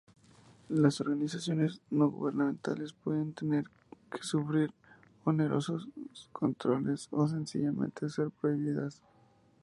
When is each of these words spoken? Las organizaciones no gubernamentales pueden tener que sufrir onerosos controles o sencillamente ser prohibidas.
Las 0.69 0.99
organizaciones 0.99 1.79
no 1.91 2.09
gubernamentales 2.09 2.91
pueden 2.91 3.33
tener 3.33 3.65
que 4.11 4.23
sufrir 4.23 4.71
onerosos 5.25 5.89
controles 6.31 7.07
o 7.11 7.27
sencillamente 7.27 8.09
ser 8.09 8.31
prohibidas. 8.31 8.99